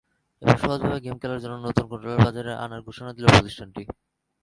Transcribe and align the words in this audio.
এবার 0.41 0.57
সহজভাবে 0.57 1.03
গেম 1.05 1.15
খেলার 1.21 1.41
জন্য 1.43 1.55
নতুন 1.67 1.85
কন্ট্রোলার 1.89 2.23
বাজারে 2.25 2.51
আনার 2.65 2.81
ঘোষণা 2.87 3.11
দিল 3.13 3.25
প্রতিষ্ঠানটি। 3.33 3.83